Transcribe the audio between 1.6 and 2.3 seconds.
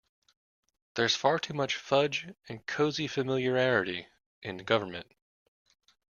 fudge